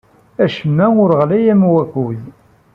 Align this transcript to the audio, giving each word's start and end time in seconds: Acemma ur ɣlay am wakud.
Acemma 0.43 0.85
ur 1.01 1.09
ɣlay 1.21 1.45
am 1.53 1.63
wakud. 1.71 2.21